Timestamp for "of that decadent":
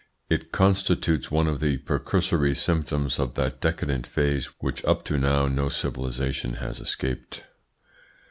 3.19-4.07